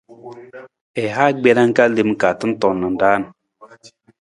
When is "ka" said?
1.75-1.83, 2.21-2.29